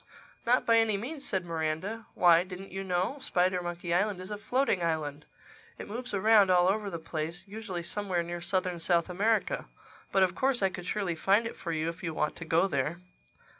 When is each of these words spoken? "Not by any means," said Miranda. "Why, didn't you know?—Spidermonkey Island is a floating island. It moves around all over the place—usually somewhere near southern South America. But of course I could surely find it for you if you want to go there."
"Not 0.47 0.65
by 0.65 0.79
any 0.79 0.97
means," 0.97 1.27
said 1.29 1.45
Miranda. 1.45 2.07
"Why, 2.15 2.43
didn't 2.43 2.71
you 2.71 2.83
know?—Spidermonkey 2.83 3.93
Island 3.93 4.19
is 4.19 4.31
a 4.31 4.37
floating 4.39 4.81
island. 4.81 5.25
It 5.77 5.87
moves 5.87 6.11
around 6.11 6.49
all 6.49 6.67
over 6.67 6.89
the 6.89 6.97
place—usually 6.97 7.83
somewhere 7.83 8.23
near 8.23 8.41
southern 8.41 8.79
South 8.79 9.11
America. 9.11 9.65
But 10.11 10.23
of 10.23 10.33
course 10.33 10.63
I 10.63 10.69
could 10.69 10.87
surely 10.87 11.13
find 11.13 11.45
it 11.45 11.55
for 11.55 11.71
you 11.71 11.87
if 11.87 12.01
you 12.01 12.15
want 12.15 12.35
to 12.37 12.45
go 12.45 12.65
there." 12.65 12.97